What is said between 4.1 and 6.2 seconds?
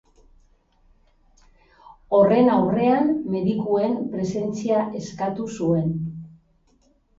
presentzia eskatu zuen.